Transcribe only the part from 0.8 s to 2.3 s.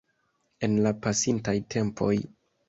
la pasintaj tempoj.